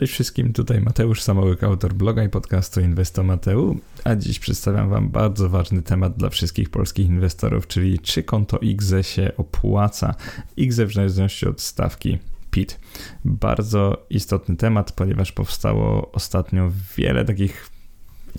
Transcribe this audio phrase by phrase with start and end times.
[0.00, 5.48] Cześć wszystkim, tutaj Mateusz Samołyk, autor bloga i podcastu Inwestomateu, a dziś przedstawiam Wam bardzo
[5.48, 10.14] ważny temat dla wszystkich polskich inwestorów, czyli czy konto IGZE się opłaca.
[10.56, 12.18] IGZE w zależności od stawki
[12.50, 12.80] PIT.
[13.24, 17.70] Bardzo istotny temat, ponieważ powstało ostatnio wiele takich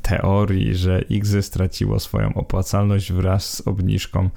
[0.01, 4.29] teorii, że IGZE straciło swoją opłacalność wraz z obniżką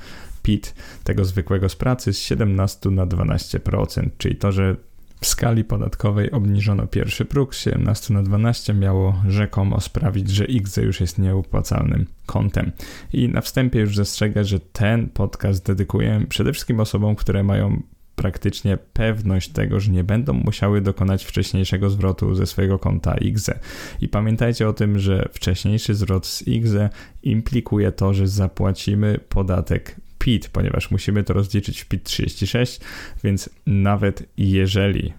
[0.42, 4.76] PIT tego zwykłego z pracy z 17 na 12%, czyli to, że
[5.20, 10.76] w skali podatkowej obniżono pierwszy próg z 17 na 12 miało rzekomo sprawić, że XZ
[10.76, 12.72] już jest nieopłacalnym kontem.
[13.12, 17.82] I na wstępie już zastrzegę, że ten podcast dedykuję przede wszystkim osobom, które mają
[18.16, 23.58] praktycznie pewność tego, że nie będą musiały dokonać wcześniejszego zwrotu ze swojego konta IGZE.
[24.00, 26.90] I pamiętajcie o tym, że wcześniejszy zwrot z IGZE
[27.22, 32.80] implikuje to, że zapłacimy podatek PIT, ponieważ musimy to rozliczyć w PIT 36,
[33.24, 35.12] więc nawet jeżeli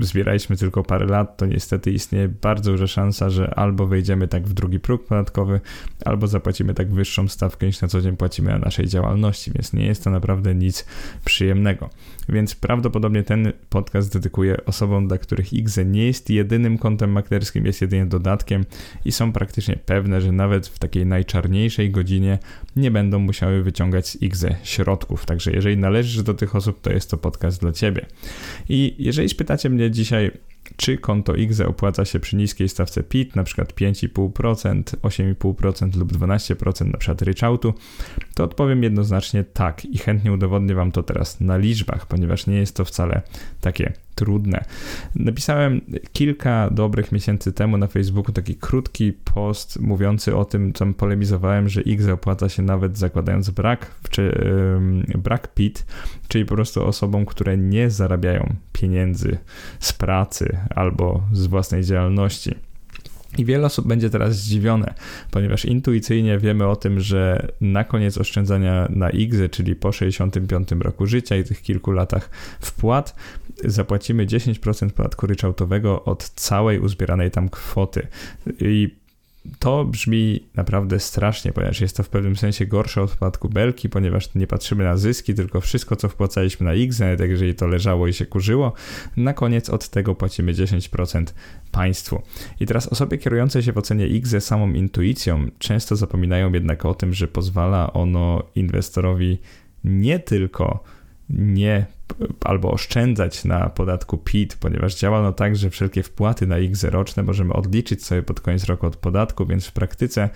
[0.00, 4.52] zbieraliśmy tylko parę lat, to niestety istnieje bardzo duża szansa, że albo wejdziemy tak w
[4.52, 5.60] drugi próg podatkowy,
[6.04, 9.86] albo zapłacimy tak wyższą stawkę niż na co dzień płacimy na naszej działalności, więc nie
[9.86, 10.86] jest to naprawdę nic
[11.24, 11.90] przyjemnego.
[12.28, 17.80] Więc prawdopodobnie ten podcast dedykuję osobom, dla których IGZE nie jest jedynym kontem maklerskim, jest
[17.80, 18.64] jedynie dodatkiem
[19.04, 22.38] i są praktycznie pewne, że nawet w takiej najczarniejszej godzinie
[22.76, 25.26] nie będą musiały wyciągać z IGZE środków.
[25.26, 28.06] Także jeżeli należysz do tych osób, to jest to podcast dla Ciebie.
[28.68, 30.30] I jeżeli spytacie mnie dzisiaj,
[30.76, 36.92] czy konto IGZE opłaca się przy niskiej stawce PIT, na przykład 5,5%, 8,5% lub 12%
[36.92, 37.74] na przykład ryczałtu,
[38.34, 42.76] to odpowiem jednoznacznie tak i chętnie udowodnię Wam to teraz na liczbach, ponieważ nie jest
[42.76, 43.22] to wcale
[43.60, 44.64] takie trudne.
[45.14, 45.80] Napisałem
[46.12, 51.80] kilka dobrych miesięcy temu na Facebooku taki krótki post mówiący o tym, co polemizowałem, że
[51.86, 54.22] X opłaca się nawet zakładając brak, czy,
[55.08, 55.86] yy, brak PIT,
[56.28, 59.38] czyli po prostu osobom, które nie zarabiają pieniędzy
[59.80, 62.54] z pracy albo z własnej działalności.
[63.38, 64.94] I wiele osób będzie teraz zdziwione,
[65.30, 71.06] ponieważ intuicyjnie wiemy o tym, że na koniec oszczędzania na X, czyli po 65 roku
[71.06, 73.16] życia i tych kilku latach wpłat,
[73.64, 78.06] zapłacimy 10% podatku ryczałtowego od całej uzbieranej tam kwoty.
[78.60, 79.05] I
[79.58, 84.34] to brzmi naprawdę strasznie, ponieważ jest to w pewnym sensie gorsze od podatku belki, ponieważ
[84.34, 88.12] nie patrzymy na zyski, tylko wszystko, co wpłacaliśmy na X, nawet jeżeli to leżało i
[88.12, 88.72] się kurzyło,
[89.16, 91.24] na koniec od tego płacimy 10%
[91.72, 92.22] państwu.
[92.60, 97.14] I teraz osoby kierujące się w ocenie X samą intuicją często zapominają jednak o tym,
[97.14, 99.38] że pozwala ono inwestorowi
[99.84, 100.84] nie tylko
[101.30, 101.86] nie
[102.44, 107.22] albo oszczędzać na podatku PIT, ponieważ działa ono tak, że wszelkie wpłaty na X roczne
[107.22, 110.28] możemy odliczyć sobie pod koniec roku od podatku, więc w praktyce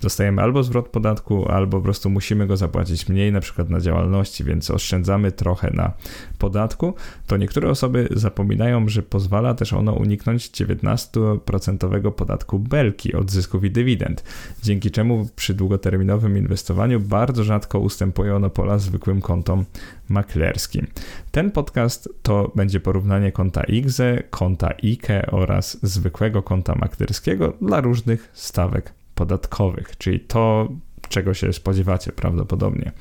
[0.00, 4.44] dostajemy albo zwrot podatku, albo po prostu musimy go zapłacić mniej, na przykład na działalności,
[4.44, 5.92] więc oszczędzamy trochę na
[6.38, 6.94] podatku.
[7.26, 13.70] To niektóre osoby zapominają, że pozwala też ono uniknąć 19% podatku belki od zysków i
[13.70, 14.24] dywidend,
[14.62, 19.64] dzięki czemu przy długoterminowym inwestowaniu bardzo rzadko ustępuje ono pola zwykłym kontom
[20.08, 20.86] maklerskim.
[21.30, 28.30] Ten podcast to będzie porównanie konta IGZE, konta IKE oraz zwykłego konta maklerskiego dla różnych
[28.32, 30.68] stawek podatkowych, czyli to,
[31.08, 32.92] czego się spodziewacie prawdopodobnie.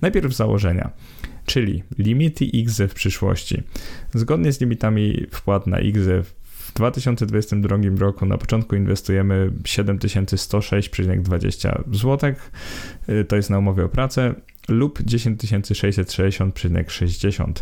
[0.00, 0.90] Najpierw założenia
[1.46, 3.62] czyli limity IGZE w przyszłości.
[4.14, 12.34] Zgodnie z limitami wpłat na IGZE w 2022 roku na początku inwestujemy 7106,20 zł.
[13.28, 14.34] To jest na umowie o pracę
[14.68, 17.52] lub 10660,60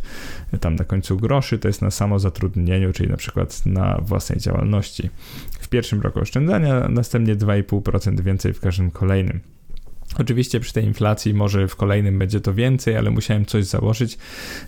[0.61, 5.11] tam na końcu groszy, to jest na samozatrudnieniu, czyli na przykład na własnej działalności.
[5.61, 9.41] W pierwszym roku oszczędzania, następnie 2,5% więcej w każdym kolejnym.
[10.19, 14.19] Oczywiście przy tej inflacji może w kolejnym będzie to więcej, ale musiałem coś założyć,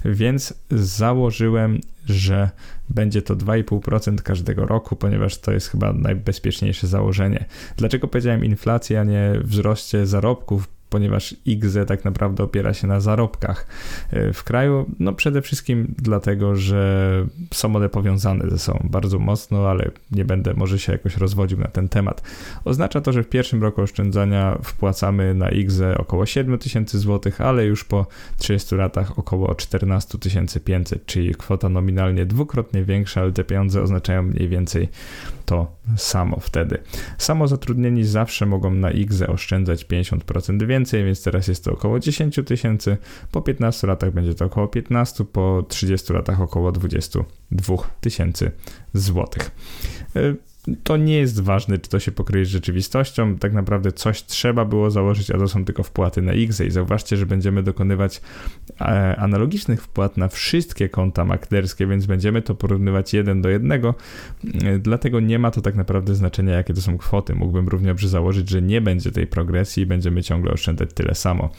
[0.05, 2.51] więc założyłem, że
[2.89, 7.45] będzie to 2,5% każdego roku, ponieważ to jest chyba najbezpieczniejsze założenie.
[7.77, 10.69] Dlaczego powiedziałem inflacja, a nie wzroście zarobków?
[10.93, 13.67] Ponieważ IGZE tak naprawdę opiera się na zarobkach
[14.11, 14.91] e, w kraju.
[14.99, 20.55] No przede wszystkim dlatego, że są one powiązane ze sobą bardzo mocno, ale nie będę
[20.55, 22.23] może się jakoś rozwodził na ten temat.
[22.65, 27.65] Oznacza to, że w pierwszym roku oszczędzania wpłacamy na IGZE około 7 tysięcy złotych, ale
[27.65, 28.07] już po
[28.39, 30.19] 30 latach około 14
[30.65, 34.89] 500, czyli kwota nominalnie dwukrotnie większa, ale te pieniądze oznaczają mniej więcej
[35.47, 36.79] to samo wtedy.
[37.19, 42.97] Samozatrudnieni zawsze mogą na IGZE oszczędzać 50% więcej, więc teraz jest to około 10 tysięcy,
[43.33, 48.51] po 15 latach będzie to około 15, po 30 latach około 22 tysięcy
[48.95, 49.51] złotych.
[50.83, 53.39] To nie jest ważne, czy to się pokryje z rzeczywistością.
[53.39, 56.61] Tak naprawdę coś trzeba było założyć, a to są tylko wpłaty na X.
[56.61, 58.21] I zauważcie, że będziemy dokonywać
[58.81, 63.95] e, analogicznych wpłat na wszystkie konta maklerskie, więc będziemy to porównywać jeden do jednego.
[64.65, 67.35] E, dlatego nie ma to tak naprawdę znaczenia, jakie to są kwoty.
[67.35, 71.51] Mógłbym równie dobrze założyć, że nie będzie tej progresji i będziemy ciągle oszczędzać tyle samo.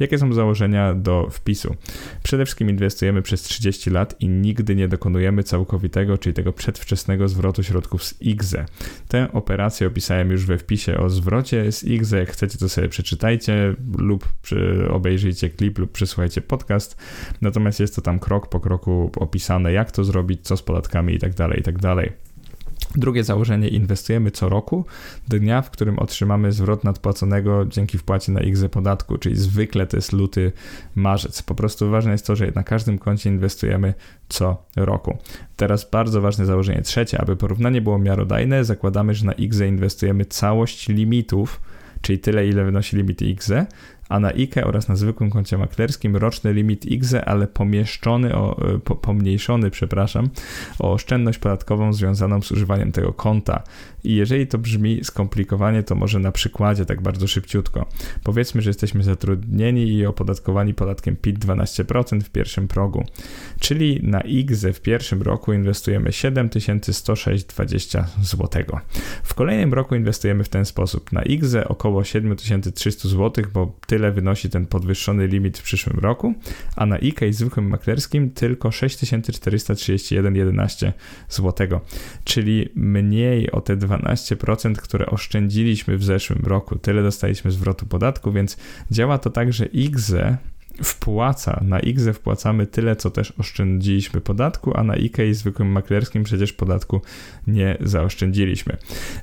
[0.00, 1.76] Jakie są założenia do wpisu?
[2.22, 7.62] Przede wszystkim inwestujemy przez 30 lat i nigdy nie dokonujemy całkowitego, czyli tego przedwczesnego zwrotu
[7.62, 8.51] środków z X
[9.08, 12.10] Tę operację opisałem już we wpisie o zwrocie z X.
[12.10, 14.28] Jak chcecie, to sobie przeczytajcie lub
[14.90, 16.96] obejrzyjcie klip lub przysłuchajcie podcast.
[17.40, 21.36] Natomiast jest to tam krok po kroku opisane, jak to zrobić, co z podatkami itd.
[21.36, 22.12] Tak itd.
[22.94, 24.84] Drugie założenie, inwestujemy co roku
[25.28, 29.96] do dnia, w którym otrzymamy zwrot nadpłaconego dzięki wpłacie na X podatku, czyli zwykle to
[29.96, 30.52] jest luty,
[30.94, 31.42] marzec.
[31.42, 33.94] Po prostu ważne jest to, że na każdym koncie inwestujemy
[34.28, 35.18] co roku.
[35.56, 40.88] Teraz bardzo ważne założenie trzecie, aby porównanie było miarodajne, zakładamy, że na X inwestujemy całość
[40.88, 41.60] limitów,
[42.00, 43.66] czyli tyle, ile wynosi limit IGZE,
[44.12, 48.78] a na IKE oraz na zwykłym koncie maklerskim roczny limit IGZE, ale pomieszczony, o, e,
[48.78, 50.28] po, pomniejszony, przepraszam,
[50.78, 53.62] o oszczędność podatkową związaną z używaniem tego konta.
[54.04, 57.86] I jeżeli to brzmi skomplikowanie, to może na przykładzie tak bardzo szybciutko.
[58.22, 63.04] Powiedzmy, że jesteśmy zatrudnieni i opodatkowani podatkiem PIT 12% w pierwszym progu,
[63.60, 68.62] czyli na IGZE w pierwszym roku inwestujemy 7106,20 zł.
[69.22, 71.12] W kolejnym roku inwestujemy w ten sposób.
[71.12, 76.34] Na IGZE około 7300 zł, bo tyle wynosi ten podwyższony limit w przyszłym roku,
[76.76, 80.92] a na IKE zwykłym maklerskim tylko 6431,11
[81.28, 81.80] zł,
[82.24, 86.78] czyli mniej o te 12%, które oszczędziliśmy w zeszłym roku.
[86.78, 88.56] Tyle dostaliśmy zwrotu podatku, więc
[88.90, 90.38] działa to tak, że IGZE
[90.82, 96.52] wpłaca, na IGZE wpłacamy tyle, co też oszczędziliśmy podatku, a na IKEA zwykłym maklerskim przecież
[96.52, 97.02] podatku
[97.46, 98.76] nie zaoszczędziliśmy.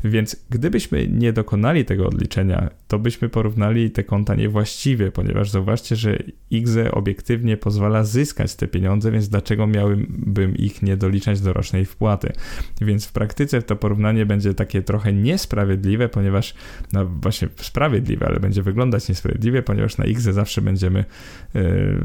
[0.03, 6.17] Więc gdybyśmy nie dokonali tego odliczenia, to byśmy porównali te konta niewłaściwie, ponieważ zauważcie, że
[6.51, 12.33] IGZE obiektywnie pozwala zyskać te pieniądze, więc dlaczego miałbym ich nie doliczać do rocznej wpłaty?
[12.81, 16.53] Więc w praktyce to porównanie będzie takie trochę niesprawiedliwe, ponieważ,
[16.93, 21.05] no właśnie sprawiedliwe, ale będzie wyglądać niesprawiedliwie, ponieważ na IGZE zawsze będziemy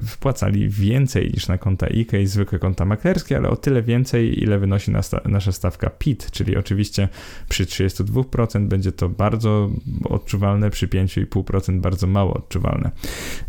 [0.07, 4.59] wpłacali więcej niż na konta IKE i zwykłe konta maklerskie, ale o tyle więcej, ile
[4.59, 4.91] wynosi
[5.25, 7.09] nasza stawka PIT, czyli oczywiście
[7.49, 9.71] przy 32% będzie to bardzo
[10.05, 12.91] odczuwalne, przy 5,5% bardzo mało odczuwalne.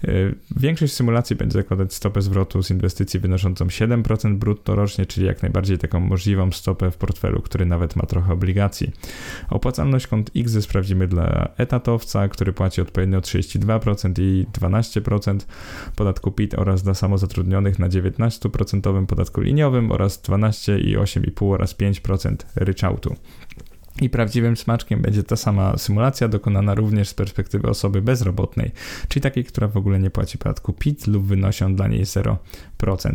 [0.04, 0.12] E,
[0.58, 5.78] większość symulacji będzie zakładać stopę zwrotu z inwestycji wynoszącą 7% brutto rocznie, czyli jak najbardziej
[5.78, 8.92] taką możliwą stopę w portfelu, który nawet ma trochę obligacji.
[9.50, 15.40] Opłacalność kont X sprawdzimy dla etatowca, który płaci odpowiednio 32% i 12%,
[15.96, 23.16] podatku PIT oraz dla samozatrudnionych na 19% podatku liniowym oraz 12,8,5 oraz 5% ryczałtu.
[24.02, 28.72] I prawdziwym smaczkiem będzie ta sama symulacja, dokonana również z perspektywy osoby bezrobotnej,
[29.08, 32.36] czyli takiej, która w ogóle nie płaci podatku PIT lub wynosi on dla niej 0%.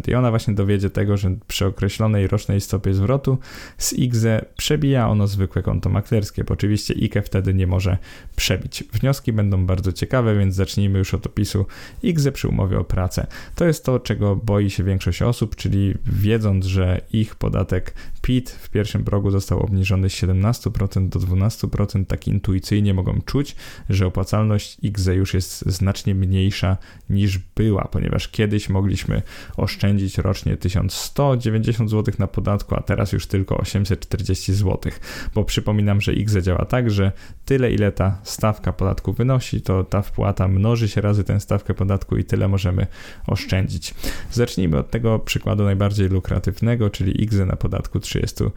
[0.09, 3.39] I ona właśnie dowiedzie tego, że przy określonej rocznej stopie zwrotu
[3.79, 7.99] z IGZE przebija ono zwykłe konto maklerskie, bo oczywiście IKE wtedy nie może
[8.37, 8.85] przebić.
[8.93, 11.67] Wnioski będą bardzo ciekawe, więc zacznijmy już od opisu
[12.03, 13.27] IGZE przy umowie o pracę.
[13.55, 18.71] To jest to, czego boi się większość osób, czyli wiedząc, że ich podatek PIT w
[18.71, 23.57] pierwszym progu został obniżony z 17% do 12%, tak intuicyjnie mogą czuć,
[23.89, 26.77] że opłacalność IGZE już jest znacznie mniejsza
[27.11, 29.23] niż była, ponieważ kiedyś mogliśmy
[29.61, 34.93] oszczędzić rocznie 1190 zł na podatku, a teraz już tylko 840 zł.
[35.35, 37.13] Bo przypominam, że IGZE działa tak, że
[37.45, 42.17] tyle ile ta stawka podatku wynosi, to ta wpłata mnoży się razy tę stawkę podatku
[42.17, 42.87] i tyle możemy
[43.27, 43.95] oszczędzić.
[44.33, 48.51] Zacznijmy od tego przykładu najbardziej lukratywnego, czyli IGZE na podatku 32%.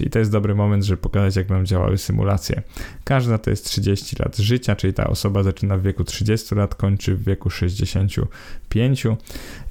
[0.00, 2.62] I to jest dobry moment, żeby pokazać, jak będą działały symulacje.
[3.04, 7.14] Każda to jest 30 lat życia, czyli ta osoba zaczyna w wieku 30 lat, kończy
[7.14, 9.06] w wieku 65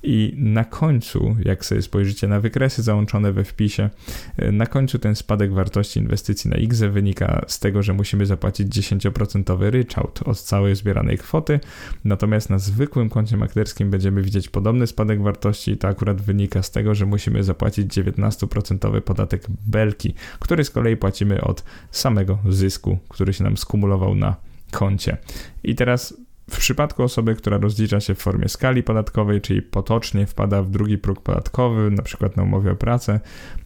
[0.03, 3.89] i na końcu, jak sobie spojrzycie na wykresy załączone we wpisie,
[4.37, 8.67] e, na końcu ten spadek wartości inwestycji na IGZE wynika z tego, że musimy zapłacić
[8.67, 11.59] 10% ryczałt od całej zbieranej kwoty,
[12.05, 16.71] natomiast na zwykłym koncie maklerskim będziemy widzieć podobny spadek wartości i to akurat wynika z
[16.71, 23.33] tego, że musimy zapłacić 19% podatek belki, który z kolei płacimy od samego zysku, który
[23.33, 24.35] się nam skumulował na
[24.71, 25.17] koncie.
[25.63, 26.13] I teraz
[26.51, 30.97] W przypadku osoby, która rozlicza się w formie skali podatkowej, czyli potocznie wpada w drugi
[30.97, 33.19] próg podatkowy, na przykład na umowie o pracę,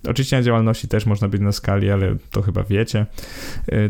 [0.08, 3.06] oczywiście na działalności też można być na skali, ale to chyba wiecie,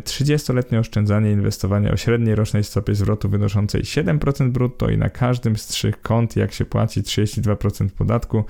[0.03, 5.57] 30-letnie oszczędzanie i inwestowanie o średniej rocznej stopie zwrotu wynoszącej 7% brutto i na każdym
[5.57, 8.43] z trzech kont, jak się płaci 32% podatku,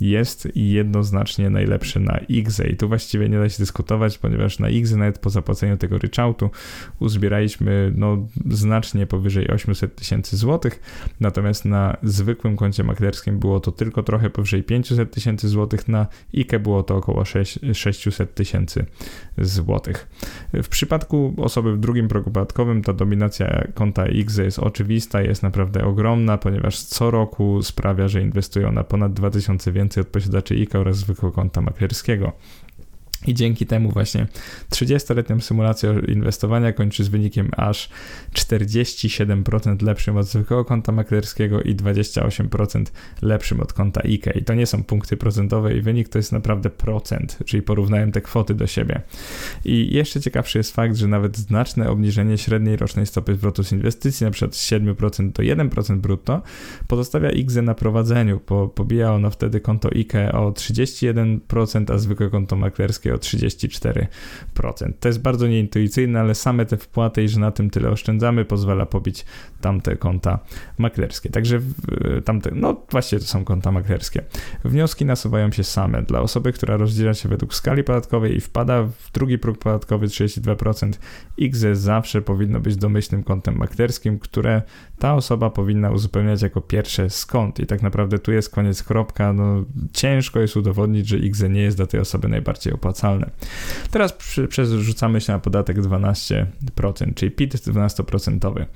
[0.00, 2.68] jest jednoznacznie najlepsze na IGZE.
[2.68, 6.50] I tu właściwie nie da się dyskutować, ponieważ na IGZE nawet po zapłaceniu tego ryczałtu
[6.98, 10.80] uzbieraliśmy no, znacznie powyżej 800 tysięcy złotych,
[11.20, 16.58] natomiast na zwykłym koncie maklerskim było to tylko trochę powyżej 500 tysięcy złotych, na IKE
[16.58, 18.86] było to około 6, 600 tysięcy
[19.38, 20.08] złotych.
[20.52, 25.84] W przypadku osoby w drugim progu podatkowym ta dominacja konta IGZE jest oczywista, jest naprawdę
[25.84, 30.96] ogromna, ponieważ co roku sprawia, że inwestują na ponad 2000 więcej od posiadaczy IKE oraz
[30.96, 32.32] zwykłego konta maklerskiego.
[33.26, 34.26] I dzięki temu właśnie
[34.70, 37.88] 30-letnią symulacją inwestowania kończy z wynikiem aż
[38.34, 42.84] 47% lepszym od zwykłego konta maklerskiego i 28%
[43.22, 44.32] lepszym od konta IKE.
[44.38, 48.20] I to nie są punkty procentowe i wynik to jest naprawdę procent, czyli porównałem te
[48.20, 49.00] kwoty do siebie.
[49.64, 54.26] I jeszcze ciekawszy jest fakt, że nawet znaczne obniżenie średniej rocznej stopy zwrotu z inwestycji,
[54.30, 56.42] przykład z 7% do 1% brutto,
[56.86, 62.56] pozostawia IKE na prowadzeniu, bo pobija ono wtedy konto IKE o 31%, a zwykłe konto
[62.56, 64.06] maklerskie o 34%.
[65.00, 68.86] To jest bardzo nieintuicyjne, ale same te wpłaty i że na tym tyle oszczędzamy pozwala
[68.86, 69.24] pobić
[69.60, 70.38] tamte konta
[70.78, 71.30] maklerskie.
[71.30, 71.60] Także
[72.24, 74.22] tamte, no właśnie to są konta maklerskie.
[74.64, 76.02] Wnioski nasuwają się same.
[76.02, 80.92] Dla osoby, która rozdziela się według skali podatkowej i wpada w drugi próg podatkowy 32%,
[81.40, 84.62] XZ zawsze powinno być domyślnym kontem maklerskim, które
[84.98, 87.60] ta osoba powinna uzupełniać jako pierwsze skąd.
[87.60, 89.32] I tak naprawdę tu jest koniec kropka.
[89.32, 93.01] No, ciężko jest udowodnić, że XZ nie jest dla tej osoby najbardziej opłacalne.
[93.90, 94.12] Teraz
[94.48, 96.44] przerzucamy się na podatek 12%,
[97.14, 98.66] czyli PIT 12%.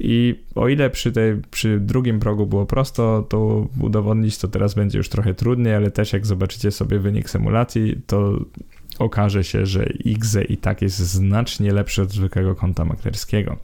[0.00, 4.98] I o ile przy, tej, przy drugim progu było prosto to udowodnić, to teraz będzie
[4.98, 8.38] już trochę trudniej, ale też jak zobaczycie sobie wynik symulacji, to
[8.98, 13.56] okaże się, że XZ i tak jest znacznie lepszy od zwykłego konta maklerskiego.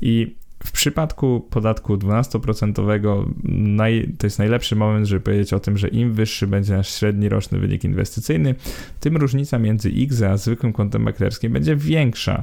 [0.00, 0.34] I
[0.64, 6.12] w przypadku podatku 12% naj, to jest najlepszy moment, żeby powiedzieć o tym, że im
[6.12, 8.54] wyższy będzie nasz średni roczny wynik inwestycyjny,
[9.00, 12.42] tym różnica między IGZE a zwykłym kontem maklerskim będzie większa.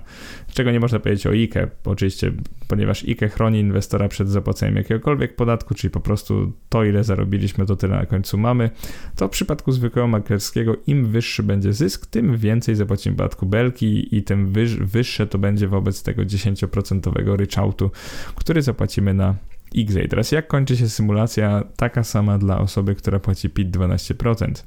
[0.54, 2.32] Czego nie można powiedzieć o IKE, oczywiście,
[2.68, 7.76] ponieważ IKE chroni inwestora przed zapłaceniem jakiegokolwiek podatku, czyli po prostu to, ile zarobiliśmy, to
[7.76, 8.70] tyle na końcu mamy.
[9.16, 14.24] To w przypadku zwykłego maklerskiego, im wyższy będzie zysk, tym więcej zapłacimy podatku belki i
[14.24, 17.92] tym wyższe to będzie wobec tego 10% ryczałtu
[18.36, 19.36] który zapłacimy na
[19.76, 20.00] XA.
[20.10, 24.64] Teraz jak kończy się symulacja taka sama dla osoby, która płaci PIT 12%?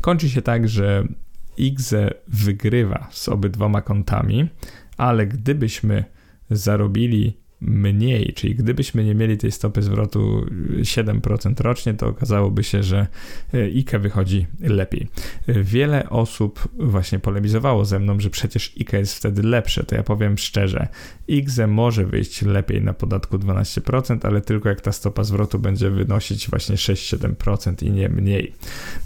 [0.00, 1.08] Kończy się tak, że
[1.58, 4.48] XE wygrywa z obydwoma kontami,
[4.96, 6.04] ale gdybyśmy
[6.50, 10.46] zarobili mniej, czyli gdybyśmy nie mieli tej stopy zwrotu
[10.80, 13.06] 7% rocznie, to okazałoby się, że
[13.54, 15.08] e, IKE wychodzi lepiej.
[15.48, 19.84] Wiele osób właśnie polemizowało ze mną, że przecież IKE jest wtedy lepsze.
[19.84, 20.88] To ja powiem szczerze,
[21.28, 26.50] IGZE może wyjść lepiej na podatku 12%, ale tylko jak ta stopa zwrotu będzie wynosić
[26.50, 28.54] właśnie 6-7% i nie mniej.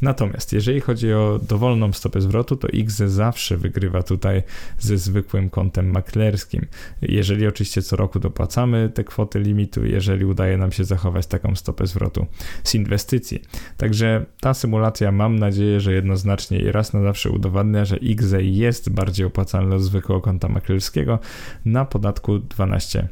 [0.02, 4.42] Natomiast jeżeli chodzi o dowolną stopę zwrotu, to IGZE zawsze wygrywa tutaj
[4.78, 6.66] ze zwykłym kontem maklerskim.
[7.02, 11.54] Jeżeli oczywiście co roku dopłaca opłacamy te kwoty limitu, jeżeli udaje nam się zachować taką
[11.56, 12.26] stopę zwrotu
[12.64, 13.42] z inwestycji.
[13.76, 18.90] Także ta symulacja mam nadzieję, że jednoznacznie i raz na zawsze udowadnia, że XZ jest
[18.90, 21.18] bardziej opłacalny od zwykłego konta maklerskiego
[21.64, 23.04] na podatku 12%.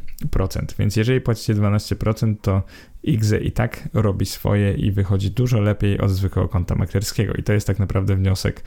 [0.79, 2.63] Więc jeżeli płacicie 12%, to
[3.09, 7.35] IGZE i tak robi swoje i wychodzi dużo lepiej od zwykłego konta maklerskiego.
[7.35, 8.63] I to jest tak naprawdę wniosek.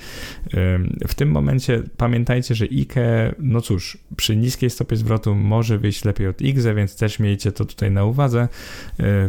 [1.08, 6.27] W tym momencie pamiętajcie, że IKE, no cóż, przy niskiej stopie zwrotu może wyjść lepiej
[6.27, 8.48] od IGZE, więc też miejcie to tutaj na uwadze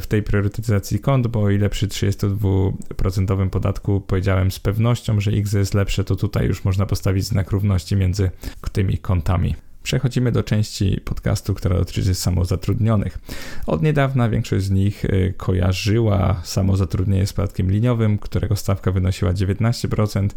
[0.01, 5.59] w tej priorytetyzacji kont, bo o ile przy 32% podatku powiedziałem z pewnością, że IGZE
[5.59, 8.31] jest lepsze, to tutaj już można postawić znak równości między
[8.73, 9.55] tymi kontami.
[9.83, 13.19] Przechodzimy do części podcastu, która dotyczy samozatrudnionych.
[13.67, 20.29] Od niedawna większość z nich y, kojarzyła samozatrudnienie z podatkiem liniowym, którego stawka wynosiła 19%,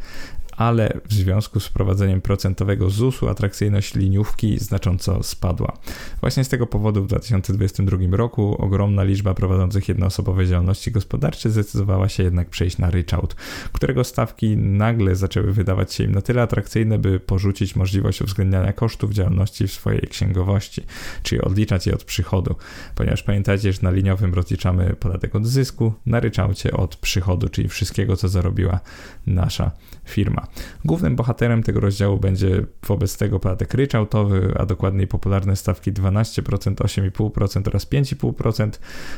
[0.58, 5.78] ale w związku z wprowadzeniem procentowego ZUS-u atrakcyjność liniówki znacząco spadła.
[6.22, 12.24] Właśnie z tego powodu w 2022 roku ogromna liczba prowadzących jednoosobowe działalności gospodarcze zdecydowała się
[12.24, 13.36] jednak przejść na ryczałt,
[13.74, 19.14] którego stawki nagle zaczęły wydawać się im na tyle atrakcyjne, by porzucić możliwość uwzględniania kosztów
[19.14, 20.84] działalności w swojej księgowości,
[21.24, 22.56] czyli odliczać je od przychodu,
[22.96, 28.18] ponieważ pamiętajcie, że na liniowym rozliczamy podatek od zysku, na ryczałcie od przychodu, czyli wszystkiego,
[28.18, 28.80] co zarobiła
[29.28, 29.72] nasza
[30.06, 30.43] firma.
[30.86, 37.68] Głównym bohaterem tego rozdziału będzie wobec tego podatek ryczałtowy, a dokładniej popularne stawki 12%, 8,5%
[37.68, 38.70] oraz 5,5%,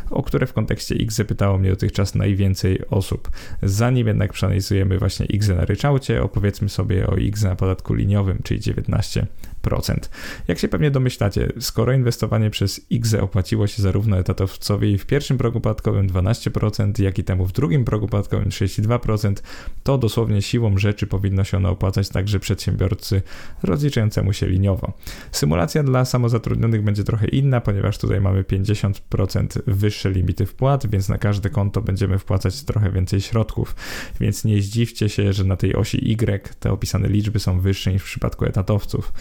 [0.10, 3.32] o które w kontekście X zapytało mnie dotychczas najwięcej osób.
[3.64, 8.60] Zanim jednak przeanalizujemy właśnie X na ryczałcie, opowiedzmy sobie o X na podatku liniowym, czyli
[8.60, 9.26] 19%.
[10.48, 15.62] Jak się pewnie domyślacie, skoro inwestowanie przez IGZE opłaciło się zarówno etatowcowi w pierwszym progu
[15.62, 19.34] podatkowym 12%, jak i temu w drugim progu podatkowym 32%,
[19.84, 23.22] to dosłownie siłą rzeczy powinno się ono opłacać także przedsiębiorcy
[23.64, 24.94] rozliczającemu się liniowo.
[25.32, 31.18] Symulacja dla samozatrudnionych będzie trochę inna, ponieważ tutaj mamy 50% wyższe limity wpłat, więc na
[31.18, 33.76] każde konto będziemy wpłacać trochę więcej środków.
[34.20, 38.02] Więc nie zdziwcie się, że na tej osi Y te opisane liczby są wyższe niż
[38.02, 39.14] w przypadku etatowców.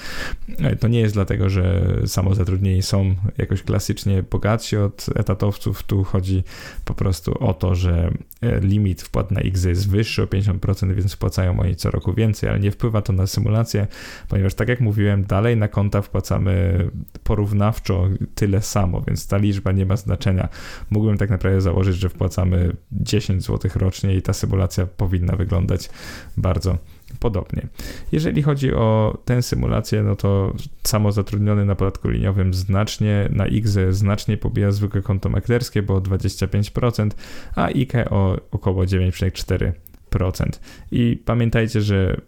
[0.81, 5.83] To nie jest dlatego, że samozatrudnieni są jakoś klasycznie bogatsi od etatowców.
[5.83, 6.43] Tu chodzi
[6.85, 8.11] po prostu o to, że
[8.41, 12.50] e, limit wpłat na X jest wyższy o 50%, więc wpłacają oni co roku więcej,
[12.50, 13.87] ale nie wpływa to na symulację,
[14.29, 16.85] ponieważ tak jak mówiłem, dalej na konta wpłacamy
[17.25, 20.49] porównawczo tyle samo, więc ta liczba nie ma znaczenia.
[20.91, 25.91] Mógłbym tak naprawdę założyć, że wpłacamy 10 zł rocznie i ta symulacja powinna wyglądać
[26.37, 26.79] bardzo
[27.25, 27.69] podobnie.
[28.12, 34.37] Jeżeli chodzi o tę symulację, no to samozatrudniony na podatku liniowym znacznie, na IGZE znacznie
[34.37, 37.11] pobija zwykłe konto maklerskie, bo o 25%,
[37.57, 40.49] a IKE o około 9,4%.
[40.93, 42.21] I pamiętajcie, że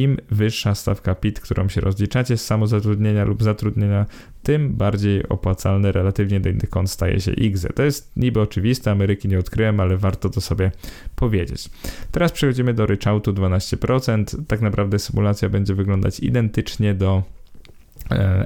[0.00, 4.06] im wyższa stawka PIT, którą się rozliczacie z samozatrudnienia lub zatrudnienia,
[4.42, 7.68] tym bardziej opłacalny relatywnie do innych kont staje się IGZE.
[7.74, 10.70] To jest niby oczywiste, Ameryki nie odkryłem, ale warto to sobie
[11.16, 11.70] powiedzieć.
[12.10, 14.24] Teraz przechodzimy do ryczałtu 12%.
[14.48, 17.22] Tak naprawdę symulacja będzie wyglądać identycznie do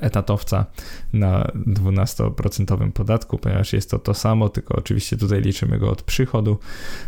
[0.00, 0.66] etatowca
[1.12, 6.58] na 12% podatku, ponieważ jest to to samo, tylko oczywiście tutaj liczymy go od przychodu.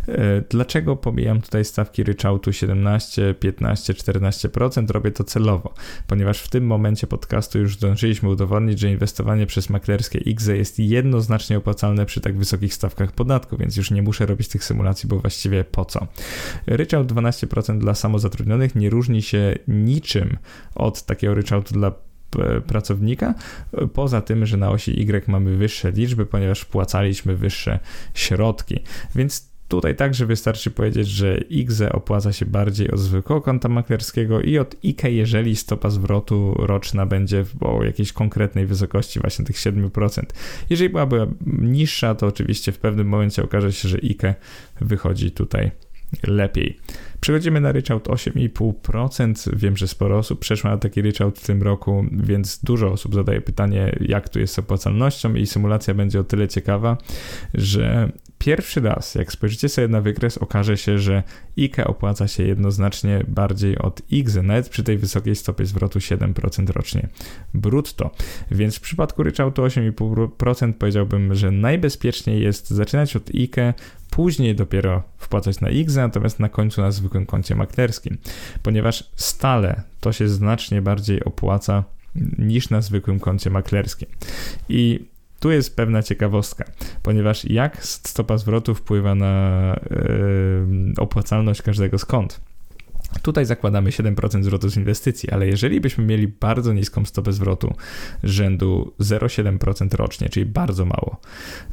[0.08, 4.90] E, dlaczego pomijam tutaj stawki ryczałtu 17, 15, 14%?
[4.90, 5.74] Robię to celowo,
[6.06, 11.58] ponieważ w tym momencie podcastu już zdążyliśmy udowodnić, że inwestowanie przez maklerskie XE jest jednoznacznie
[11.58, 15.64] opłacalne przy tak wysokich stawkach podatku, więc już nie muszę robić tych symulacji, bo właściwie
[15.64, 16.06] po co.
[16.66, 20.36] Ryczałt 12% dla samozatrudnionych nie różni się niczym
[20.74, 22.07] od takiego ryczałtu dla
[22.66, 23.34] pracownika,
[23.92, 27.78] poza tym, że na osi Y mamy wyższe liczby, ponieważ wpłacaliśmy wyższe
[28.14, 28.80] środki.
[29.14, 34.58] Więc Tutaj także wystarczy powiedzieć, że IGZE opłaca się bardziej od zwykłego konta maklerskiego i
[34.58, 40.22] od IKE, jeżeli stopa zwrotu roczna będzie o jakiejś konkretnej wysokości, właśnie tych 7%.
[40.70, 44.34] Jeżeli byłaby niższa, to oczywiście w pewnym momencie okaże się, że IKE
[44.80, 45.70] wychodzi tutaj
[46.22, 46.78] lepiej.
[47.20, 49.56] Przechodzimy na ryczałt 8,5%.
[49.56, 53.40] Wiem, że sporo osób przeszło na taki ryczałt w tym roku, więc dużo osób zadaje
[53.40, 56.96] pytanie, jak tu jest z opłacalnością i symulacja będzie o tyle ciekawa,
[57.54, 61.22] że pierwszy raz, jak spojrzycie sobie na wykres, okaże się, że
[61.58, 67.08] IKE opłaca się jednoznacznie bardziej od IGZE, nawet przy tej wysokiej stopie zwrotu 7% rocznie
[67.54, 68.10] brutto.
[68.50, 73.74] Więc w przypadku ryczałtu 8,5% powiedziałbym, że najbezpieczniej jest zaczynać od IKE,
[74.10, 78.18] później dopiero wpłacać na X, natomiast na końcu na zwykłym koncie maklerskim,
[78.62, 81.84] ponieważ stale to się znacznie bardziej opłaca
[82.38, 84.08] niż na zwykłym koncie maklerskim.
[84.68, 85.08] I
[85.40, 86.64] tu jest pewna ciekawostka,
[87.02, 92.40] ponieważ jak stopa zwrotu wpływa na yy, opłacalność każdego z kont.
[93.22, 97.74] Tutaj zakładamy 7% zwrotu z inwestycji, ale jeżeli byśmy mieli bardzo niską stopę zwrotu
[98.22, 101.20] rzędu 0,7% rocznie, czyli bardzo mało,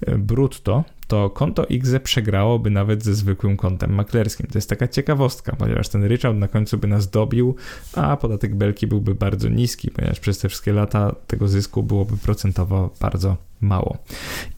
[0.05, 4.47] e, brutto, to konto IGZE przegrałoby nawet ze zwykłym kontem maklerskim.
[4.47, 7.55] To jest taka ciekawostka, ponieważ ten ryczałt na końcu by nas dobił,
[7.93, 12.89] a podatek belki byłby bardzo niski, ponieważ przez te wszystkie lata tego zysku byłoby procentowo
[13.01, 13.97] bardzo mało.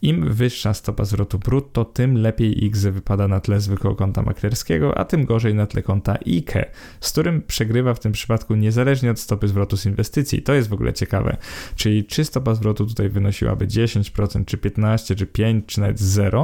[0.02, 5.04] Im wyższa stopa zwrotu brutto, tym lepiej IGZE wypada na tle zwykłego konta maklerskiego, a
[5.04, 9.48] tym gorzej na tle konta IKE, z którym przegrywa w tym przypadku niezależnie od stopy
[9.48, 10.42] zwrotu z inwestycji.
[10.42, 11.36] To jest w ogóle ciekawe.
[11.76, 16.37] Czyli czy stopa zwrotu tutaj wynosiłaby 10%, czy 15%, czy 5%, czy nawet 0%,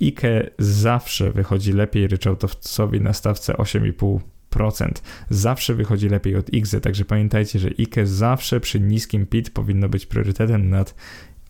[0.00, 4.90] IKE zawsze wychodzi lepiej ryczałtowcowi na stawce 8,5%.
[5.30, 10.06] Zawsze wychodzi lepiej od IGZE, także pamiętajcie, że IKE zawsze przy niskim PIT powinno być
[10.06, 10.94] priorytetem nad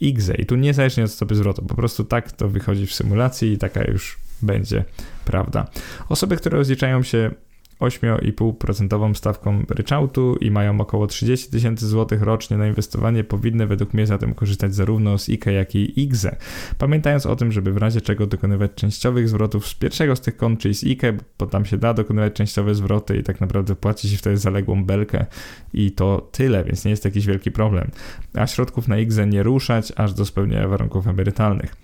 [0.01, 0.35] IGZE.
[0.39, 3.85] I tu niezależnie od stopy zwrotu, po prostu tak to wychodzi w symulacji i taka
[3.85, 4.85] już będzie
[5.25, 5.67] prawda.
[6.09, 7.31] Osoby, które rozliczają się
[7.81, 14.07] 8,5% stawką ryczałtu i mają około 30 tysięcy złotych rocznie na inwestowanie, powinny według mnie
[14.07, 16.37] zatem korzystać zarówno z IKE, jak i IGZE.
[16.79, 20.61] Pamiętając o tym, żeby w razie czego dokonywać częściowych zwrotów z pierwszego z tych kont,
[20.61, 24.17] czyli z IKE, bo tam się da dokonywać częściowe zwroty i tak naprawdę płaci się
[24.17, 25.27] wtedy zaległą belkę
[25.75, 27.91] i to tyle, więc nie jest jakiś wielki problem.
[28.35, 31.77] A środków na IGZE nie ruszać aż do spełnienia warunków emerytalnych.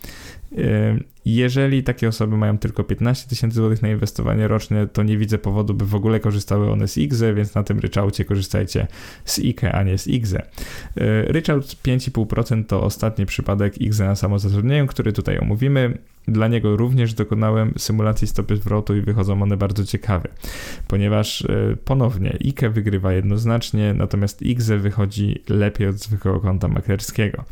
[1.26, 5.74] Jeżeli takie osoby mają tylko 15 tysięcy złotych na inwestowanie rocznie, to nie widzę powodu,
[5.74, 8.86] by w ogóle korzystały one z IGZE, więc na tym ryczałcie korzystajcie
[9.24, 10.42] z IKE, a nie z IGZE.
[11.26, 15.98] Ryczałt 5,5% to ostatni przypadek IGZE na samozatrudnieniu, który tutaj omówimy.
[16.28, 20.28] Dla niego również dokonałem symulacji stopy zwrotu i wychodzą one bardzo ciekawe,
[20.88, 27.44] ponieważ e, ponownie IKE wygrywa jednoznacznie, natomiast IGZE wychodzi lepiej od zwykłego konta maklerskiego.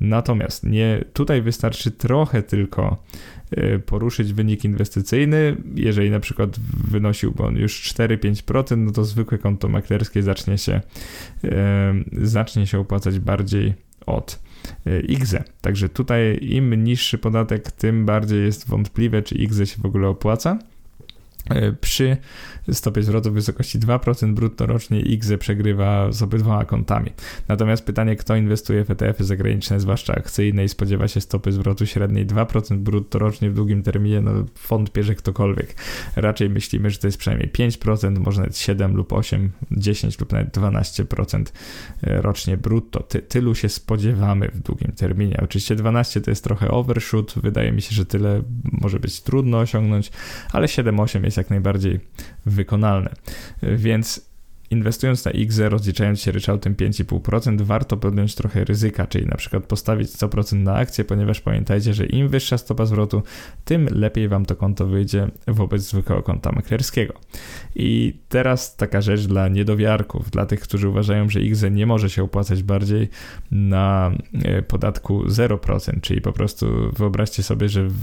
[0.00, 3.17] Natomiast nie, tutaj wystarczy trochę tylko e,
[3.86, 5.56] poruszyć wynik inwestycyjny.
[5.74, 6.50] Jeżeli na przykład
[6.90, 10.80] wynosiłby on już 4-5%, no to zwykłe konto maklerskie zacznie się,
[11.44, 13.74] e, zacznie się opłacać bardziej
[14.06, 14.40] od
[15.08, 15.44] IGZE.
[15.60, 20.58] Także tutaj im niższy podatek, tym bardziej jest wątpliwe, czy IGZE się w ogóle opłaca.
[21.48, 22.16] E, przy
[22.72, 27.10] stopie zwrotu w wysokości 2% brutto rocznie IGZE przegrywa z obydwoma kontami.
[27.48, 32.26] Natomiast pytanie, kto inwestuje w ETF-y zagraniczne, zwłaszcza akcyjne i spodziewa się stopy zwrotu średniej
[32.26, 34.32] 2% brutto rocznie w długim terminie, no
[34.68, 35.74] wątpię, że ktokolwiek.
[36.16, 40.56] Raczej myślimy, że to jest przynajmniej 5%, może nawet 7 lub 8, 10 lub nawet
[40.56, 41.44] 12%
[42.02, 43.02] e, rocznie brutto.
[43.02, 45.40] Ty, tylu się spodziewamy w długim terminie.
[45.42, 50.10] Oczywiście 12 to jest trochę overshoot, wydaje mi się, że tyle może być trudno osiągnąć,
[50.52, 52.00] ale 7-8 jest jak najbardziej
[52.46, 53.10] wykonalne.
[53.62, 54.27] Więc
[54.70, 60.10] Inwestując na XE, rozliczając się ryczałtem 5,5%, warto podjąć trochę ryzyka, czyli na przykład postawić
[60.10, 63.22] 100% na akcję, ponieważ pamiętajcie, że im wyższa stopa zwrotu,
[63.64, 67.14] tym lepiej Wam to konto wyjdzie wobec zwykłego konta maklerskiego.
[67.74, 72.22] I teraz taka rzecz dla niedowiarków, dla tych, którzy uważają, że XE nie może się
[72.22, 73.08] opłacać bardziej
[73.50, 74.10] na
[74.44, 77.94] e, podatku 0%, czyli po prostu wyobraźcie sobie, że w,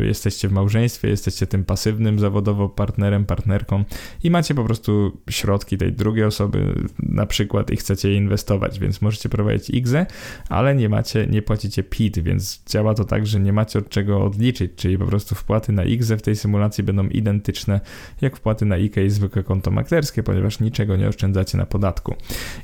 [0.00, 3.84] jesteście w małżeństwie, jesteście tym pasywnym zawodowo partnerem, partnerką
[4.22, 9.02] i macie po prostu środki tej drugiej drugiej osoby na przykład i chcecie inwestować, więc
[9.02, 10.06] możecie prowadzić IGZE,
[10.48, 14.24] ale nie macie, nie płacicie PIT, więc działa to tak, że nie macie od czego
[14.24, 17.80] odliczyć, czyli po prostu wpłaty na IGZE w tej symulacji będą identyczne
[18.20, 22.14] jak wpłaty na IKE i zwykłe konto maklerskie, ponieważ niczego nie oszczędzacie na podatku.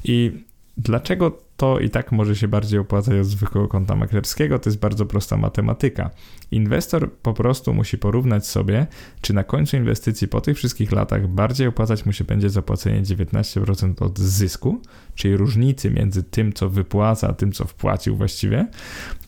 [0.05, 0.33] I
[0.77, 4.59] Dlaczego to i tak może się bardziej opłacać od zwykłego konta maklerskiego?
[4.59, 6.11] To jest bardzo prosta matematyka.
[6.51, 8.87] Inwestor po prostu musi porównać sobie,
[9.21, 14.03] czy na końcu inwestycji po tych wszystkich latach bardziej opłacać mu się będzie zapłacenie 19%
[14.03, 14.81] od zysku,
[15.15, 18.67] czyli różnicy między tym, co wypłaca, a tym, co wpłacił właściwie,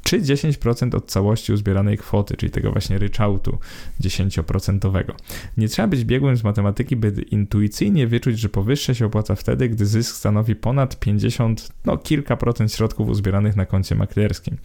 [0.02, 3.58] czy 10% od całości uzbieranej kwoty, czyli tego właśnie ryczałtu
[4.00, 5.04] 10%.
[5.56, 9.86] Nie trzeba być biegłym z matematyki, by intuicyjnie wyczuć, że powyższe się opłaca wtedy, gdy
[9.86, 14.56] zysk stanowi ponad 50, no kilka procent środków uzbieranych na koncie maklerskim.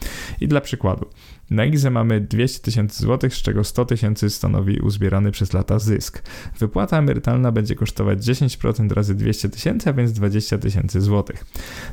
[0.42, 1.06] I dla przykładu,
[1.50, 6.24] na IGZE mamy 200 tysięcy złotych, z czego 100 tysięcy stanowi uzbierany przez lata zysk.
[6.60, 11.46] Wypłata emerytalna będzie kosztować 10% razy 200 tysięcy, a więc 20 tysięcy złotych.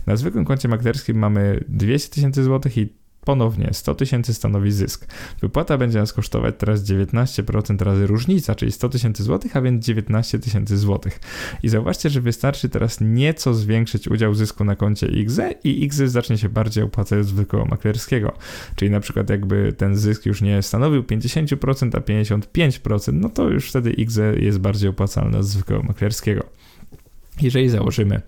[0.06, 5.06] Na zwykłym koncie maklerskim mamy 200 tysięcy złotych i Ponownie 100 tysięcy stanowi zysk.
[5.40, 10.38] Wypłata będzie nas kosztować teraz 19% razy różnica, czyli 100 tysięcy złotych, a więc 19
[10.38, 11.20] tysięcy złotych.
[11.62, 16.38] I zauważcie, że wystarczy teraz nieco zwiększyć udział zysku na koncie XE i XE zacznie
[16.38, 18.32] się bardziej opłacać od zwykłego maklerskiego.
[18.76, 23.68] Czyli na przykład jakby ten zysk już nie stanowił 50%, a 55%, no to już
[23.68, 26.44] wtedy XE jest bardziej opłacalny od zwykłego maklerskiego.
[27.42, 28.20] Jeżeli założymy,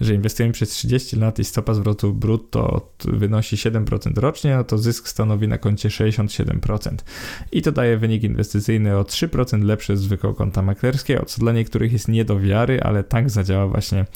[0.00, 5.08] że inwestujemy przez 30 lat i stopa zwrotu brutto wynosi 7% rocznie, no to zysk
[5.08, 6.96] stanowi na koncie 67%.
[7.52, 11.92] I to daje wynik inwestycyjny o 3% lepszy od zwykłego konta maklerskiego, co dla niektórych
[11.92, 14.06] jest nie do wiary, ale tak zadziała właśnie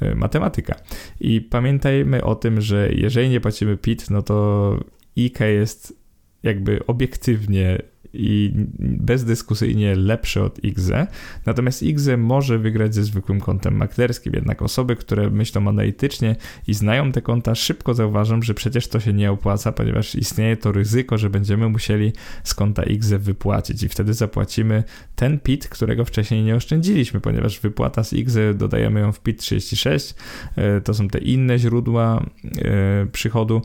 [0.00, 0.74] e, matematyka.
[1.20, 4.78] I pamiętajmy o tym, że jeżeli nie płacimy PIT, no to
[5.16, 5.98] IK jest
[6.42, 11.06] jakby obiektywnie i bezdyskusyjnie lepsze od IGZE,
[11.46, 17.12] natomiast IGZE może wygrać ze zwykłym kontem maklerskim, jednak osoby, które myślą analitycznie i znają
[17.12, 21.30] te konta, szybko zauważą, że przecież to się nie opłaca, ponieważ istnieje to ryzyko, że
[21.30, 22.12] będziemy musieli
[22.44, 23.82] z konta IGZE wypłacić.
[23.82, 24.84] I wtedy zapłacimy
[25.16, 30.14] ten PIT, którego wcześniej nie oszczędziliśmy, ponieważ wypłata z IGZE dodajemy ją w PIT 36,
[30.56, 33.62] e, to są te inne źródła e, przychodu,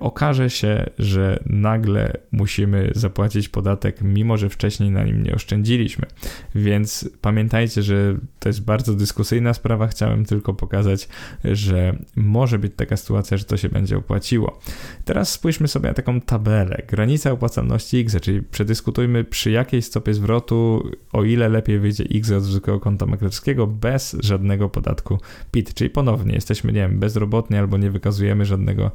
[0.00, 6.06] okaże się, że nagle musimy zapłacić podatek, mimo że wcześniej na nim nie oszczędziliśmy.
[6.54, 9.86] Więc pamiętajcie, że to jest bardzo dyskusyjna sprawa.
[9.86, 11.08] Chciałem tylko pokazać,
[11.44, 14.60] że może być taka sytuacja, że to się będzie opłaciło.
[15.04, 16.82] Teraz spójrzmy sobie na taką tabelę.
[16.88, 22.42] Granica opłacalności X, czyli przedyskutujmy przy jakiej stopie zwrotu, o ile lepiej wyjdzie X od
[22.42, 25.18] zwykłego konta maklerskiego bez żadnego podatku
[25.52, 25.74] PIT.
[25.74, 28.90] Czyli ponownie jesteśmy, nie wiem, bezrobotni albo nie wykazujemy żadnego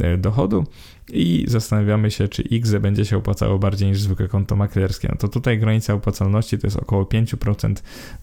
[0.00, 0.64] e, dochodu
[1.12, 5.08] i zastanawiamy się, czy IGZE będzie się opłacało bardziej niż zwykłe konto maklerskie.
[5.10, 7.74] No to tutaj granica opłacalności to jest około 5%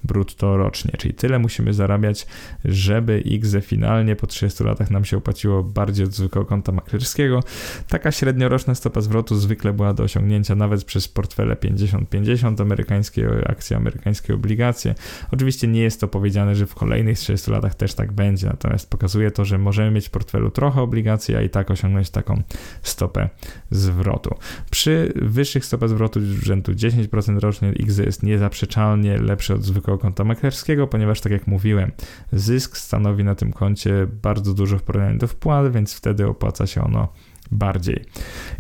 [0.04, 2.28] brutto rocznie, czyli tyle musimy zarabiać,
[2.65, 7.43] żeby IGZE finalnie po 30 latach nam się opłaciło bardziej od zwykłego konta maklerskiego.
[7.88, 14.34] Taka średnioroczna stopa zwrotu zwykle była do osiągnięcia nawet przez portfele 50-50 amerykańskie akcje, amerykańskie
[14.34, 14.95] obligacje.
[15.32, 19.32] Oczywiście nie jest to powiedziane, że w kolejnych 30 latach też tak będzie, natomiast pokazuje
[19.32, 22.43] to, że możemy mieć w portfelu trochę obligacji, a i tak osiągnąć taką
[22.84, 23.30] stopę
[23.72, 24.36] zwrotu.
[24.72, 30.88] Przy wyższych stopach zwrotu rzędu 10% rocznie XZ jest niezaprzeczalnie lepszy od zwykłego konta maklerskiego,
[30.88, 31.92] ponieważ tak jak mówiłem,
[32.34, 36.84] zysk stanowi na tym koncie bardzo dużo w porównaniu do wpłat, więc wtedy opłaca się
[36.84, 37.08] ono
[37.52, 38.06] bardziej.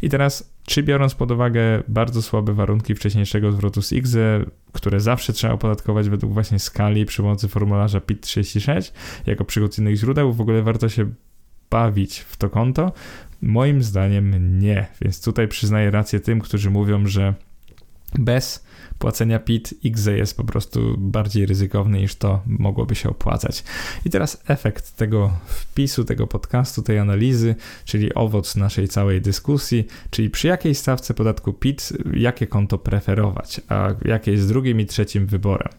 [0.01, 5.33] I teraz, czy biorąc pod uwagę bardzo słabe warunki wcześniejszego zwrotu z IGZE, które zawsze
[5.33, 8.91] trzeba opodatkować według właśnie skali przy pomocy formularza PIT36
[9.25, 11.09] jako przychód innych źródeł, w ogóle warto się
[11.69, 12.91] bawić w to konto?
[13.41, 17.33] Moim zdaniem nie, więc tutaj przyznaję rację tym, którzy mówią, że
[18.13, 18.63] bez
[18.99, 23.63] płacenia PIT XZ jest po prostu bardziej ryzykowny niż to mogłoby się opłacać.
[24.05, 27.55] I teraz efekt tego wpisu, tego podcastu, tej analizy,
[27.85, 33.89] czyli owoc naszej całej dyskusji, czyli przy jakiej stawce podatku PIT, jakie konto preferować, a
[34.05, 35.69] jakie jest drugim i trzecim wyborem.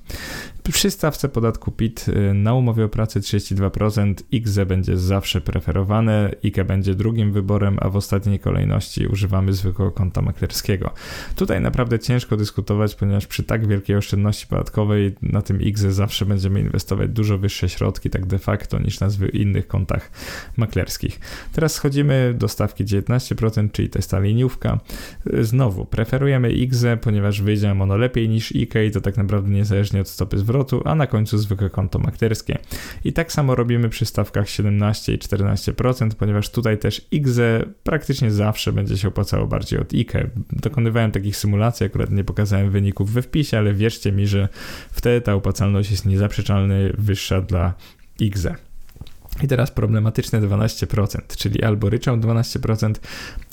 [0.72, 6.64] Przy stawce podatku PIT y, na umowie o pracę 32% XZ będzie zawsze preferowane, IKE
[6.64, 10.90] będzie drugim wyborem, a w ostatniej kolejności używamy zwykłego konta maklerskiego.
[11.36, 16.60] Tutaj naprawdę ciężko dyskutować, ponieważ przy tak wielkiej oszczędności podatkowej na tym XZ zawsze będziemy
[16.60, 20.10] inwestować dużo wyższe środki, tak de facto, niż na innych kontach
[20.56, 21.20] maklerskich.
[21.52, 24.80] Teraz schodzimy do stawki 19%, czyli to ta liniówka.
[25.34, 30.00] Y, znowu preferujemy XZ, ponieważ wyjdzie ono lepiej niż IKE i to tak naprawdę niezależnie
[30.00, 32.58] od stopy zwrotu a na końcu zwykłe konto maklerskie.
[33.04, 38.72] I tak samo robimy przy stawkach 17 i 14%, ponieważ tutaj też IGZE praktycznie zawsze
[38.72, 40.30] będzie się opłacało bardziej od IKE.
[40.52, 44.48] Dokonywałem takich symulacji, akurat nie pokazałem wyników we wpisie, ale wierzcie mi, że
[44.90, 47.74] wtedy ta opłacalność jest niezaprzeczalnie wyższa dla
[48.20, 48.56] IGZE.
[49.42, 52.94] I teraz problematyczne 12%, czyli albo ryczał 12%,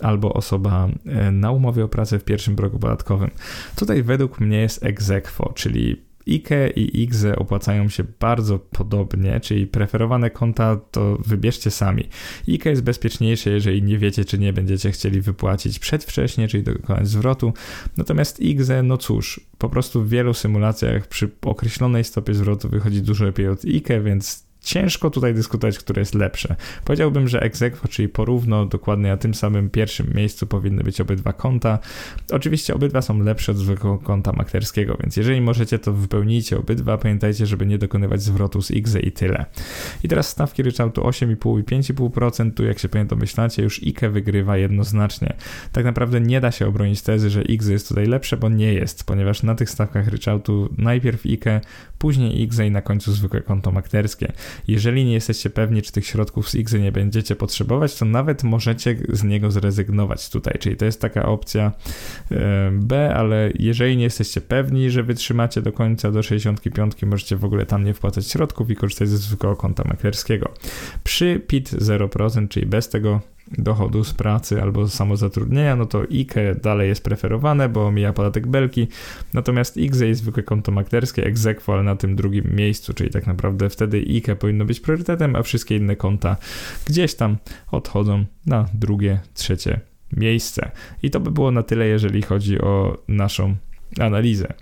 [0.01, 3.31] albo osoba e, na umowie o pracę w pierwszym bloku podatkowym.
[3.75, 10.29] Tutaj według mnie jest egzekwo, czyli IKE i IGZE opłacają się bardzo podobnie, czyli preferowane
[10.29, 12.09] konta to wybierzcie sami.
[12.49, 17.53] IKE jest bezpieczniejsze, jeżeli nie wiecie, czy nie będziecie chcieli wypłacić przedwcześnie, czyli dokonać zwrotu.
[17.97, 23.25] Natomiast IGZE, no cóż, po prostu w wielu symulacjach przy określonej stopie zwrotu wychodzi dużo
[23.25, 26.56] lepiej od IKE, więc ciężko tutaj dyskutować, które jest lepsze.
[26.86, 31.80] Powiedziałbym, że egzekwo, czyli porówno dokładnie na tym samym pierwszym miejscu powinny być obydwa konta.
[32.32, 36.97] Oczywiście obydwa są lepsze od zwykłego konta maklerskiego, więc jeżeli możecie, to wypełnijcie obydwa.
[36.97, 39.45] Pamiętajcie, żeby nie dokonywać zwrotu z XZ i tyle.
[40.03, 42.53] I teraz stawki ryczałtu 8,5 i 5,5%.
[42.53, 45.34] Tu, jak się pewnie domyślacie, już IKE wygrywa jednoznacznie.
[45.71, 49.03] Tak naprawdę nie da się obronić tezy, że XZ jest tutaj lepsze, bo nie jest,
[49.03, 51.62] ponieważ na tych stawkach ryczałtu najpierw IKE,
[51.97, 54.34] później XZ i na końcu zwykłe konto maklerskie.
[54.67, 58.95] Jeżeli nie jesteście pewni, czy tych środków z X nie będziecie potrzebować, to nawet możecie
[59.09, 60.57] z niego zrezygnować tutaj.
[60.59, 61.71] Czyli to jest taka opcja
[62.31, 67.45] e, B, ale jeżeli nie jesteście pewni, że wytrzymacie do końca do 65, możecie w
[67.45, 70.53] ogóle tam nie wpłacać środków i korzystać ze zwykłego konta maklerskiego.
[71.03, 73.21] Przy PIT 0%, czyli bez tego
[73.57, 78.47] dochodu z pracy albo z samozatrudnienia, no to IKE dalej jest preferowane, bo mija podatek
[78.47, 78.88] belki,
[79.33, 83.69] natomiast IGZE jest zwykłe konto maklerskie, egzekwo, ale na tym drugim miejscu, czyli tak naprawdę
[83.69, 86.38] wtedy IKE powinno być priorytetem, a wszystkie inne konta
[86.86, 87.38] gdzieś tam
[87.71, 89.79] odchodzą na drugie, trzecie
[90.17, 90.71] miejsce.
[91.03, 93.55] I to by było na tyle, jeżeli chodzi o naszą
[93.99, 94.53] analizę.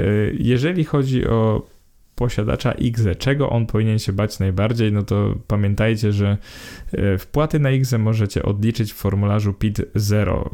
[0.00, 1.66] Y, jeżeli chodzi o
[2.14, 6.36] posiadacza IGZE, czego on powinien się bać najbardziej, no to pamiętajcie, że
[6.92, 10.50] e, wpłaty na IGZE możecie odliczyć w formularzu PIT 0.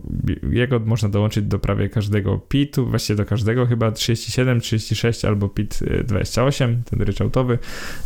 [0.50, 5.78] Jego można dołączyć do prawie każdego PIT-u, właściwie do każdego chyba 37, 36 albo PIT
[6.04, 7.58] 28, ten ryczałtowy.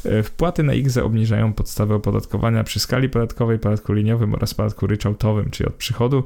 [0.05, 5.51] E, wpłaty na IGZE obniżają podstawę opodatkowania przy skali podatkowej, podatku liniowym oraz podatku ryczałtowym,
[5.51, 6.25] czyli od przychodu,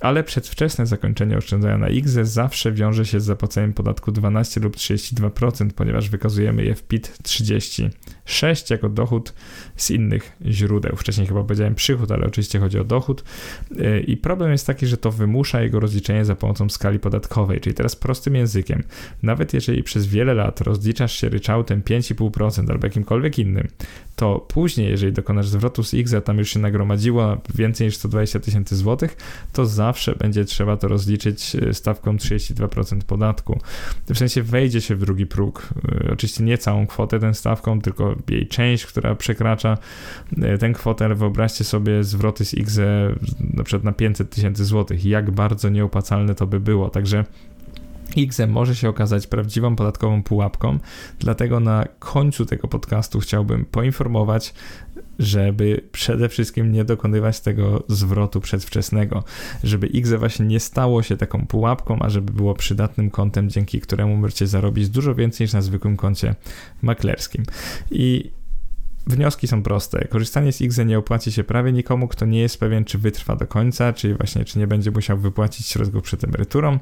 [0.00, 5.70] ale przedwczesne zakończenie oszczędzania na IGZE zawsze wiąże się z zapłaceniem podatku 12 lub 32%,
[5.76, 9.34] ponieważ wykazujemy w PIT 36 jako dochód
[9.76, 10.96] z innych źródeł.
[10.96, 13.24] Wcześniej chyba powiedziałem przychód, ale oczywiście chodzi o dochód.
[13.70, 17.74] Y, I problem jest taki, że to wymusza jego rozliczenie za pomocą skali podatkowej, czyli
[17.74, 18.82] teraz prostym językiem.
[19.22, 23.68] Nawet jeżeli przez wiele lat rozliczasz się ryczałtem 5,5% albo jakimkolwiek innym,
[24.16, 28.40] to później, jeżeli dokonasz zwrotu z X, a tam już się nagromadziło więcej niż 120
[28.40, 29.16] tysięcy złotych,
[29.52, 33.60] to zawsze będzie trzeba to rozliczyć e, stawką 32% podatku.
[34.08, 35.68] W sensie wejdzie się w drugi próg.
[35.88, 39.78] E, oczywiście nie całą kwotę tę stawką, tylko jej część, która przekracza
[40.42, 42.78] e, tę kwotę, ale wyobraźcie sobie zwroty z X
[43.40, 45.04] na przykład na 500 tysięcy złotych.
[45.04, 46.90] Jak bardzo nieopłacalne to by było.
[46.90, 47.24] Także
[48.16, 50.78] XM może się okazać prawdziwą podatkową pułapką,
[51.18, 54.54] dlatego na końcu tego podcastu chciałbym poinformować,
[55.18, 59.24] żeby przede wszystkim nie dokonywać tego zwrotu przedwczesnego,
[59.64, 64.16] żeby XE właśnie nie stało się taką pułapką, a żeby było przydatnym kontem, dzięki któremu
[64.16, 66.34] możecie zarobić dużo więcej niż na zwykłym koncie
[66.82, 67.44] maklerskim.
[67.90, 68.30] I
[69.06, 70.08] Wnioski są proste.
[70.08, 73.46] Korzystanie z IGZE nie opłaci się prawie nikomu, kto nie jest pewien, czy wytrwa do
[73.46, 76.78] końca, czyli właśnie, czy nie będzie musiał wypłacić środków przed emeryturą.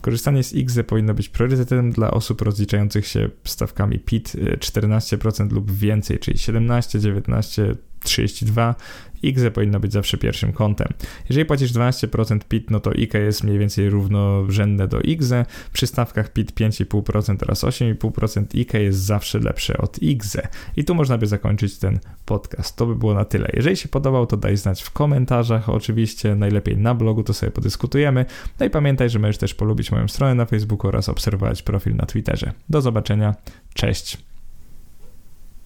[0.00, 6.18] Korzystanie z IGZE powinno być priorytetem dla osób rozliczających się stawkami PIT 14% lub więcej,
[6.18, 7.76] czyli 17, 19,
[8.06, 8.74] 32
[9.22, 10.88] IGZE powinno być zawsze pierwszym kątem.
[11.28, 15.44] Jeżeli płacisz 12% PIT, no to IKE jest mniej więcej równorzędne do IGZE.
[15.72, 20.48] Przy stawkach PIT 5,5% oraz 8,5% IKE jest zawsze lepsze od IGZE.
[20.76, 22.76] I tu można by zakończyć ten podcast.
[22.76, 23.50] To by było na tyle.
[23.52, 28.24] Jeżeli się podobał, to daj znać w komentarzach, oczywiście najlepiej na blogu, to sobie podyskutujemy.
[28.60, 32.06] No i pamiętaj, że możesz też polubić moją stronę na Facebooku oraz obserwować profil na
[32.06, 32.52] Twitterze.
[32.68, 33.34] Do zobaczenia.
[33.74, 34.18] Cześć.